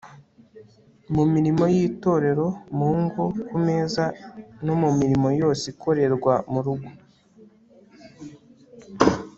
[1.15, 4.03] mu mirimo y'itorero, mu ngo, ku meza,
[4.65, 6.89] no mu mirimo yose ikorerwa mu rugo